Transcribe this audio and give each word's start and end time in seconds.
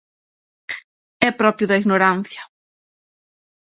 É 1.27 1.29
propio 1.41 1.69
da 1.69 1.79
ignorancia. 1.81 2.43